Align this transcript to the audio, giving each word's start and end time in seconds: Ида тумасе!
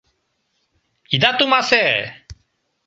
Ида 1.15 1.31
тумасе! 1.37 1.85